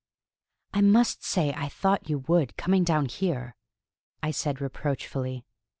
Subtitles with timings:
[0.73, 3.53] "I must say I thought you would, coming down here,"
[4.23, 5.45] I said reproachfully.